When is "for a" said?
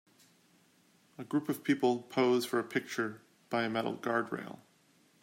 2.43-2.63